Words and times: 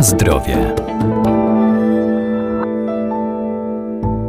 Zdrowie. 0.00 0.56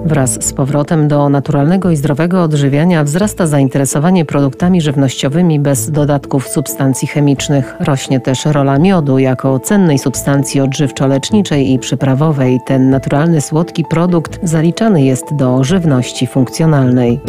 Wraz 0.05 0.43
z 0.43 0.53
powrotem 0.53 1.07
do 1.07 1.29
naturalnego 1.29 1.91
i 1.91 1.95
zdrowego 1.95 2.43
odżywiania 2.43 3.03
wzrasta 3.03 3.47
zainteresowanie 3.47 4.25
produktami 4.25 4.81
żywnościowymi 4.81 5.59
bez 5.59 5.91
dodatków 5.91 6.47
substancji 6.47 7.07
chemicznych. 7.07 7.75
Rośnie 7.79 8.19
też 8.19 8.45
rola 8.45 8.79
miodu 8.79 9.19
jako 9.19 9.59
cennej 9.59 9.99
substancji 9.99 10.61
odżywczo-leczniczej 10.61 11.61
i 11.61 11.79
przyprawowej. 11.79 12.59
Ten 12.65 12.89
naturalny 12.89 13.41
słodki 13.41 13.85
produkt 13.85 14.39
zaliczany 14.43 15.03
jest 15.03 15.35
do 15.35 15.63
żywności 15.63 16.27
funkcjonalnej. 16.27 17.19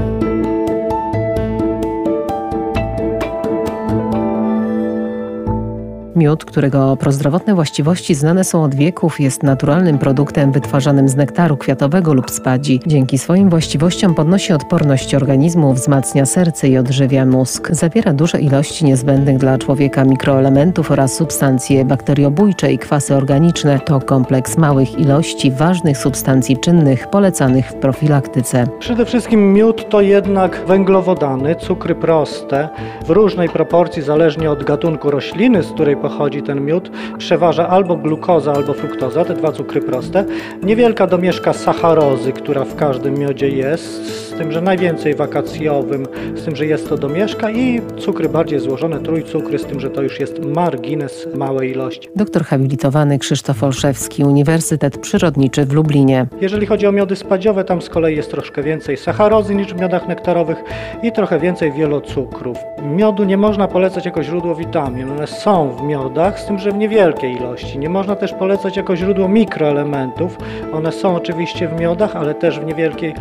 Miód, 6.16 6.44
którego 6.44 6.96
prozdrowotne 6.96 7.54
właściwości 7.54 8.14
znane 8.14 8.44
są 8.44 8.62
od 8.62 8.74
wieków, 8.74 9.20
jest 9.20 9.42
naturalnym 9.42 9.98
produktem 9.98 10.52
wytwarzanym 10.52 11.08
z 11.08 11.16
nektaru 11.16 11.56
kwiatowego 11.56 12.14
lub 12.14 12.30
spadzi. 12.30 12.80
Dzięki 12.86 13.18
swoim 13.18 13.50
właściwościom 13.50 14.14
podnosi 14.14 14.52
odporność 14.52 15.14
organizmu, 15.14 15.72
wzmacnia 15.74 16.26
serce 16.26 16.68
i 16.68 16.78
odżywia 16.78 17.26
mózg. 17.26 17.68
Zawiera 17.70 18.12
duże 18.12 18.40
ilości 18.40 18.84
niezbędnych 18.84 19.38
dla 19.38 19.58
człowieka 19.58 20.04
mikroelementów 20.04 20.90
oraz 20.90 21.14
substancje 21.14 21.84
bakteriobójcze 21.84 22.72
i 22.72 22.78
kwasy 22.78 23.16
organiczne. 23.16 23.80
To 23.80 24.00
kompleks 24.00 24.58
małych 24.58 24.98
ilości 24.98 25.50
ważnych 25.50 25.98
substancji 25.98 26.56
czynnych 26.56 27.08
polecanych 27.10 27.66
w 27.68 27.74
profilaktyce. 27.74 28.66
Przede 28.78 29.04
wszystkim 29.04 29.52
miód 29.52 29.88
to 29.88 30.00
jednak 30.00 30.60
węglowodany, 30.66 31.54
cukry 31.54 31.94
proste 31.94 32.68
w 33.06 33.10
różnej 33.10 33.48
proporcji 33.48 34.02
zależnie 34.02 34.50
od 34.50 34.64
gatunku 34.64 35.10
rośliny, 35.10 35.62
z 35.62 35.72
której 35.72 36.01
pochodzi 36.02 36.42
ten 36.42 36.64
miód, 36.64 36.90
przeważa 37.18 37.68
albo 37.68 37.96
glukoza, 37.96 38.52
albo 38.52 38.74
fruktoza, 38.74 39.24
te 39.24 39.34
dwa 39.34 39.52
cukry 39.52 39.80
proste. 39.80 40.24
Niewielka 40.62 41.06
domieszka 41.06 41.52
sacharozy, 41.52 42.32
która 42.32 42.64
w 42.64 42.76
każdym 42.76 43.18
miodzie 43.18 43.48
jest, 43.48 44.06
z 44.28 44.32
tym, 44.32 44.52
że 44.52 44.60
najwięcej 44.60 45.14
wakacjowym, 45.14 46.06
z 46.34 46.44
tym, 46.44 46.56
że 46.56 46.66
jest 46.66 46.88
to 46.88 46.96
domieszka 46.96 47.50
i 47.50 47.80
cukry 47.98 48.28
bardziej 48.28 48.60
złożone, 48.60 49.00
trójcukry, 49.00 49.58
z 49.58 49.64
tym, 49.64 49.80
że 49.80 49.90
to 49.90 50.02
już 50.02 50.20
jest 50.20 50.44
margines 50.44 51.28
małej 51.34 51.70
ilości. 51.70 52.08
Doktor 52.16 52.44
habilitowany 52.44 53.18
Krzysztof 53.18 53.62
Olszewski, 53.62 54.24
Uniwersytet 54.24 54.98
Przyrodniczy 54.98 55.64
w 55.64 55.72
Lublinie. 55.72 56.26
Jeżeli 56.40 56.66
chodzi 56.66 56.86
o 56.86 56.92
miody 56.92 57.16
spadziowe, 57.16 57.64
tam 57.64 57.82
z 57.82 57.88
kolei 57.88 58.16
jest 58.16 58.30
troszkę 58.30 58.62
więcej 58.62 58.96
sacharozy 58.96 59.54
niż 59.54 59.74
w 59.74 59.80
miodach 59.80 60.08
nektarowych 60.08 60.58
i 61.02 61.12
trochę 61.12 61.38
więcej 61.38 61.72
wielocukrów. 61.72 62.58
Miodu 62.82 63.24
nie 63.24 63.36
można 63.36 63.68
polecać 63.68 64.06
jako 64.06 64.22
źródło 64.22 64.54
witamin, 64.54 65.10
one 65.10 65.26
są 65.26 65.70
w 65.70 65.82
miodach, 65.92 66.40
z 66.40 66.44
tym, 66.46 66.58
że 66.58 66.72
w 66.72 66.76
niewielkiej 66.76 67.32
ilości. 67.36 67.78
Nie 67.78 67.88
można 67.88 68.16
też 68.16 68.32
polecać 68.32 68.76
jako 68.76 68.96
źródło 68.96 69.28
mikroelementów. 69.28 70.38
One 70.72 70.92
są 70.92 71.16
oczywiście 71.16 71.68
w 71.68 71.80
miodach, 71.80 72.16
ale 72.16 72.34
też 72.34 72.60
w 72.60 72.66
niewielkiej 72.66 73.14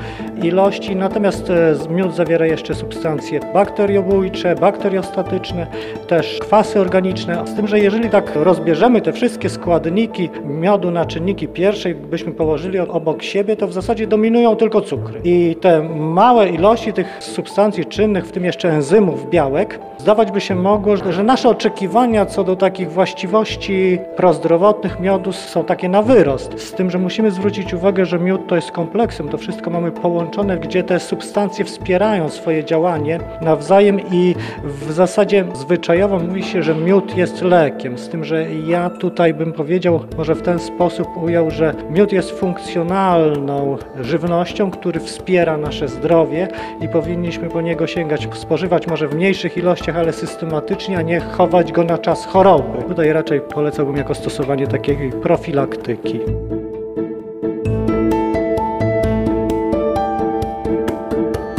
ilości. 0.43 0.95
Natomiast 0.95 1.49
e, 1.49 1.75
miód 1.89 2.15
zawiera 2.15 2.45
jeszcze 2.45 2.75
substancje 2.75 3.39
bakteriobójcze, 3.53 4.55
bakteriostatyczne, 4.55 5.67
też 6.07 6.39
kwasy 6.39 6.79
organiczne. 6.79 7.47
Z 7.47 7.55
tym, 7.55 7.67
że 7.67 7.79
jeżeli 7.79 8.09
tak 8.09 8.31
rozbierzemy 8.35 9.01
te 9.01 9.13
wszystkie 9.13 9.49
składniki 9.49 10.29
miodu 10.45 10.91
na 10.91 11.05
czynniki 11.05 11.47
pierwszej, 11.47 11.95
byśmy 11.95 12.31
położyli 12.31 12.79
obok 12.79 13.23
siebie, 13.23 13.55
to 13.55 13.67
w 13.67 13.73
zasadzie 13.73 14.07
dominują 14.07 14.55
tylko 14.55 14.81
cukry. 14.81 15.21
I 15.23 15.55
te 15.61 15.83
małe 15.99 16.49
ilości 16.49 16.93
tych 16.93 17.23
substancji 17.23 17.85
czynnych, 17.85 18.25
w 18.25 18.31
tym 18.31 18.45
jeszcze 18.45 18.69
enzymów, 18.69 19.29
białek, 19.29 19.79
zdawać 19.97 20.31
by 20.31 20.41
się 20.41 20.55
mogło, 20.55 20.97
że 21.09 21.23
nasze 21.23 21.49
oczekiwania 21.49 22.25
co 22.25 22.43
do 22.43 22.55
takich 22.61 22.91
właściwości 22.91 23.99
prozdrowotnych 24.15 24.99
miodu 24.99 25.31
są 25.31 25.63
takie 25.63 25.89
na 25.89 26.01
wyrost. 26.01 26.59
Z 26.59 26.71
tym, 26.71 26.91
że 26.91 26.97
musimy 26.97 27.31
zwrócić 27.31 27.73
uwagę, 27.73 28.05
że 28.05 28.19
miód 28.19 28.47
to 28.47 28.55
jest 28.55 28.71
kompleksem, 28.71 29.29
to 29.29 29.37
wszystko 29.37 29.69
mamy 29.69 29.91
połączone, 29.91 30.57
gdzie 30.57 30.83
te 30.83 30.99
substancje 30.99 31.65
wspierają 31.65 32.29
swoje 32.29 32.65
działanie 32.65 33.19
nawzajem 33.41 33.99
i 34.11 34.35
w 34.63 34.91
zasadzie 34.91 35.45
zwyczajowo 35.53 36.19
mówi 36.19 36.43
się, 36.43 36.63
że 36.63 36.75
miód 36.75 37.17
jest 37.17 37.41
lekiem. 37.41 37.97
Z 37.97 38.09
tym, 38.09 38.23
że 38.23 38.53
ja 38.53 38.89
tutaj 38.89 39.33
bym 39.33 39.53
powiedział, 39.53 39.99
może 40.17 40.35
w 40.35 40.41
ten 40.41 40.59
sposób 40.59 41.07
ujął, 41.23 41.51
że 41.51 41.73
miód 41.89 42.11
jest 42.11 42.31
funkcjonalną 42.31 43.77
żywnością, 44.01 44.71
który 44.71 44.99
wspiera 44.99 45.57
nasze 45.57 45.87
zdrowie 45.87 46.47
i 46.81 46.87
powinniśmy 46.87 47.49
po 47.49 47.61
niego 47.61 47.87
sięgać, 47.87 48.27
spożywać 48.33 48.87
może 48.87 49.07
w 49.07 49.15
mniejszych 49.15 49.57
ilościach, 49.57 49.97
ale 49.97 50.13
systematycznie, 50.13 50.97
a 50.97 51.01
nie 51.01 51.19
chować 51.19 51.71
go 51.71 51.83
na 51.83 51.97
czas 51.97 52.25
choroby. 52.25 52.50
Tutaj 52.59 53.13
raczej 53.13 53.41
polecałbym 53.41 53.95
jako 53.95 54.15
stosowanie 54.15 54.67
takiej 54.67 55.11
profilaktyki. 55.11 56.19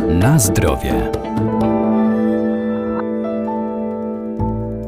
Na 0.08 0.38
zdrowie. 0.38 0.92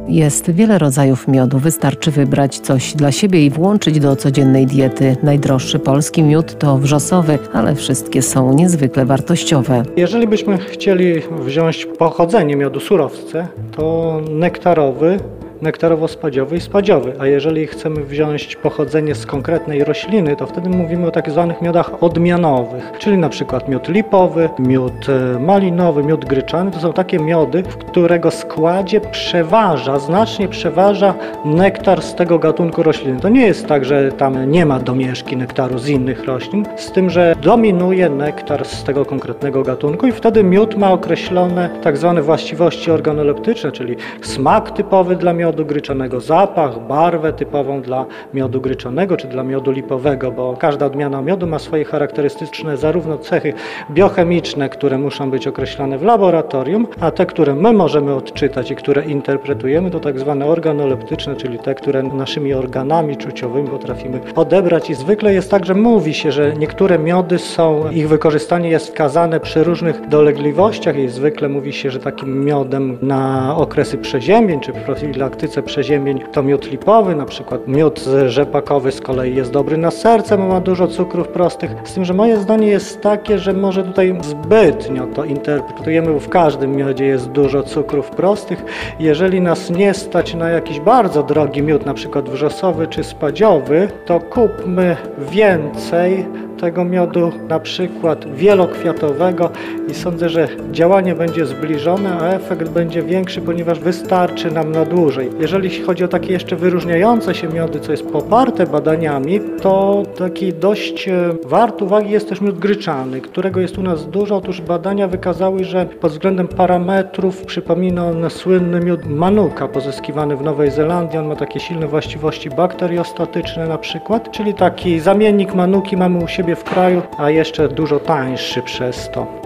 Jest 0.08 0.50
wiele 0.50 0.78
rodzajów 0.78 1.28
miodu. 1.28 1.58
Wystarczy 1.58 2.10
wybrać 2.10 2.58
coś 2.58 2.94
dla 2.94 3.12
siebie 3.12 3.46
i 3.46 3.50
włączyć 3.50 4.00
do 4.00 4.16
codziennej 4.16 4.66
diety. 4.66 5.16
Najdroższy 5.22 5.78
polski 5.78 6.22
miód 6.22 6.58
to 6.58 6.78
wrzosowy, 6.78 7.38
ale 7.52 7.74
wszystkie 7.74 8.22
są 8.22 8.54
niezwykle 8.54 9.04
wartościowe. 9.04 9.82
Jeżeli 9.96 10.26
byśmy 10.26 10.58
chcieli 10.58 11.22
wziąć 11.40 11.86
pochodzenie 11.98 12.56
miodu 12.56 12.80
surowce, 12.80 13.48
to 13.76 14.20
nektarowy 14.30 15.18
nektarowo-spadziowy 15.64 16.56
i 16.56 16.60
spadziowy. 16.60 17.12
A 17.18 17.26
jeżeli 17.26 17.66
chcemy 17.66 18.04
wziąć 18.04 18.56
pochodzenie 18.56 19.14
z 19.14 19.26
konkretnej 19.26 19.84
rośliny, 19.84 20.36
to 20.36 20.46
wtedy 20.46 20.68
mówimy 20.68 21.06
o 21.06 21.10
tak 21.10 21.30
zwanych 21.30 21.62
miodach 21.62 22.02
odmianowych, 22.02 22.92
czyli 22.98 23.18
na 23.18 23.28
przykład 23.28 23.68
miód 23.68 23.88
lipowy, 23.88 24.48
miód 24.58 25.08
e, 25.08 25.38
malinowy, 25.40 26.02
miód 26.02 26.24
gryczany. 26.24 26.70
To 26.70 26.78
są 26.78 26.92
takie 26.92 27.18
miody, 27.18 27.62
w 27.62 27.76
którego 27.76 28.30
składzie 28.30 29.00
przeważa, 29.00 29.98
znacznie 29.98 30.48
przeważa 30.48 31.14
nektar 31.44 32.02
z 32.02 32.14
tego 32.14 32.38
gatunku 32.38 32.82
rośliny. 32.82 33.20
To 33.20 33.28
nie 33.28 33.46
jest 33.46 33.66
tak, 33.66 33.84
że 33.84 34.12
tam 34.12 34.50
nie 34.50 34.66
ma 34.66 34.78
domieszki 34.78 35.36
nektaru 35.36 35.78
z 35.78 35.88
innych 35.88 36.24
roślin, 36.24 36.66
z 36.76 36.92
tym, 36.92 37.10
że 37.10 37.34
dominuje 37.42 38.10
nektar 38.10 38.64
z 38.64 38.84
tego 38.84 39.04
konkretnego 39.04 39.62
gatunku 39.62 40.06
i 40.06 40.12
wtedy 40.12 40.44
miód 40.44 40.76
ma 40.76 40.92
określone 40.92 41.70
tak 41.82 41.96
zwane 41.96 42.22
właściwości 42.22 42.90
organoleptyczne, 42.90 43.72
czyli 43.72 43.96
smak 44.22 44.70
typowy 44.70 45.16
dla 45.16 45.32
miodu, 45.32 45.53
miodu 45.54 45.66
gryczanego 45.66 46.20
zapach, 46.20 46.86
barwę 46.86 47.32
typową 47.32 47.82
dla 47.82 48.06
miodu 48.34 48.60
gryczanego 48.60 49.16
czy 49.16 49.28
dla 49.28 49.42
miodu 49.42 49.70
lipowego, 49.70 50.30
bo 50.32 50.56
każda 50.58 50.86
odmiana 50.86 51.22
miodu 51.22 51.46
ma 51.46 51.58
swoje 51.58 51.84
charakterystyczne 51.84 52.76
zarówno 52.76 53.18
cechy 53.18 53.52
biochemiczne, 53.90 54.68
które 54.68 54.98
muszą 54.98 55.30
być 55.30 55.46
określone 55.46 55.98
w 55.98 56.02
laboratorium, 56.02 56.86
a 57.00 57.10
te, 57.10 57.26
które 57.26 57.54
my 57.54 57.72
możemy 57.72 58.14
odczytać 58.14 58.70
i 58.70 58.76
które 58.76 59.04
interpretujemy, 59.04 59.90
to 59.90 60.00
tak 60.00 60.18
zwane 60.18 60.46
organoleptyczne, 60.46 61.36
czyli 61.36 61.58
te, 61.58 61.74
które 61.74 62.02
naszymi 62.02 62.54
organami 62.54 63.16
czuciowymi 63.16 63.68
potrafimy 63.68 64.20
odebrać. 64.36 64.90
I 64.90 64.94
zwykle 64.94 65.34
jest 65.34 65.50
tak, 65.50 65.66
że 65.66 65.74
mówi 65.74 66.14
się, 66.14 66.32
że 66.32 66.52
niektóre 66.56 66.98
miody 66.98 67.38
są, 67.38 67.90
ich 67.90 68.08
wykorzystanie 68.08 68.70
jest 68.70 68.86
wskazane 68.86 69.40
przy 69.40 69.64
różnych 69.64 70.08
dolegliwościach 70.08 70.96
i 70.96 71.08
zwykle 71.08 71.48
mówi 71.48 71.72
się, 71.72 71.90
że 71.90 71.98
takim 71.98 72.44
miodem 72.44 72.98
na 73.02 73.54
okresy 73.56 73.98
przeziębień 73.98 74.60
czy 74.60 74.72
profilaktyki 74.72 75.43
praktyce 75.44 75.62
przeziębień 75.62 76.20
to 76.32 76.42
miód 76.42 76.70
lipowy, 76.70 77.14
na 77.14 77.24
przykład 77.24 77.68
miód 77.68 78.04
rzepakowy 78.26 78.92
z 78.92 79.00
kolei 79.00 79.34
jest 79.34 79.52
dobry 79.52 79.76
na 79.76 79.90
serce, 79.90 80.38
bo 80.38 80.46
ma 80.46 80.60
dużo 80.60 80.88
cukrów 80.88 81.28
prostych. 81.28 81.70
Z 81.84 81.94
tym, 81.94 82.04
że 82.04 82.14
moje 82.14 82.36
zdanie 82.36 82.66
jest 82.66 83.00
takie, 83.00 83.38
że 83.38 83.52
może 83.52 83.84
tutaj 83.84 84.18
zbytnio 84.22 85.06
to 85.06 85.24
interpretujemy, 85.24 86.12
bo 86.12 86.20
w 86.20 86.28
każdym 86.28 86.76
miodzie 86.76 87.04
jest 87.06 87.28
dużo 87.30 87.62
cukrów 87.62 88.10
prostych. 88.10 88.64
Jeżeli 88.98 89.40
nas 89.40 89.70
nie 89.70 89.94
stać 89.94 90.34
na 90.34 90.48
jakiś 90.48 90.80
bardzo 90.80 91.22
drogi 91.22 91.62
miód, 91.62 91.86
na 91.86 91.94
przykład 91.94 92.30
wrzosowy 92.30 92.86
czy 92.86 93.04
spadziowy, 93.04 93.88
to 94.06 94.20
kupmy 94.20 94.96
więcej 95.18 96.26
tego 96.60 96.84
miodu, 96.84 97.32
na 97.48 97.60
przykład 97.60 98.34
wielokwiatowego 98.34 99.50
i 99.88 99.94
sądzę, 99.94 100.28
że 100.28 100.48
działanie 100.70 101.14
będzie 101.14 101.46
zbliżone, 101.46 102.18
a 102.20 102.28
efekt 102.28 102.68
będzie 102.68 103.02
większy, 103.02 103.40
ponieważ 103.40 103.80
wystarczy 103.80 104.50
nam 104.50 104.72
na 104.72 104.84
dłużej. 104.84 105.23
Jeżeli 105.40 105.82
chodzi 105.82 106.04
o 106.04 106.08
takie 106.08 106.32
jeszcze 106.32 106.56
wyróżniające 106.56 107.34
się 107.34 107.48
miody, 107.48 107.80
co 107.80 107.92
jest 107.92 108.06
poparte 108.06 108.66
badaniami, 108.66 109.40
to 109.62 110.02
taki 110.18 110.52
dość 110.52 111.08
e, 111.08 111.30
wart 111.44 111.82
uwagi 111.82 112.10
jest 112.10 112.28
też 112.28 112.40
miód 112.40 112.58
gryczany, 112.58 113.20
którego 113.20 113.60
jest 113.60 113.78
u 113.78 113.82
nas 113.82 114.10
dużo. 114.10 114.36
Otóż 114.36 114.60
badania 114.60 115.08
wykazały, 115.08 115.64
że 115.64 115.86
pod 115.86 116.12
względem 116.12 116.48
parametrów 116.48 117.44
przypomina 117.44 118.06
on 118.06 118.30
słynny 118.30 118.80
miód 118.80 119.06
manuka 119.06 119.68
pozyskiwany 119.68 120.36
w 120.36 120.42
Nowej 120.42 120.70
Zelandii. 120.70 121.18
On 121.18 121.26
ma 121.26 121.36
takie 121.36 121.60
silne 121.60 121.86
właściwości 121.86 122.50
bakteriostatyczne 122.50 123.68
na 123.68 123.78
przykład, 123.78 124.30
czyli 124.30 124.54
taki 124.54 125.00
zamiennik 125.00 125.54
manuki 125.54 125.96
mamy 125.96 126.24
u 126.24 126.28
siebie 126.28 126.56
w 126.56 126.64
kraju, 126.64 127.02
a 127.18 127.30
jeszcze 127.30 127.68
dużo 127.68 128.00
tańszy 128.00 128.62
przez 128.62 129.10
to. 129.10 129.43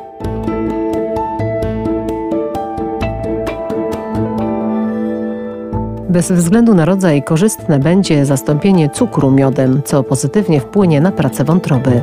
Bez 6.19 6.33
względu 6.33 6.75
na 6.75 6.85
rodzaj 6.85 7.23
korzystne 7.23 7.79
będzie 7.79 8.27
zastąpienie 8.27 8.91
cukru 8.91 9.31
miodem, 9.31 9.83
co 9.85 10.03
pozytywnie 10.03 10.61
wpłynie 10.61 11.01
na 11.01 11.13
pracę 11.13 11.45
wątroby. 11.45 12.03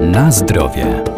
Na 0.00 0.30
zdrowie. 0.30 1.09